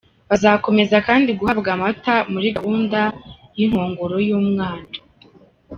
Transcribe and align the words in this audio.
Bazakomeza 0.29 0.97
kandi 1.07 1.29
guhabwa 1.39 1.69
amata 1.75 2.15
muri 2.33 2.47
gahunda 2.57 2.99
y’inkongoro 3.57 4.15
y’umwana. 4.27 4.87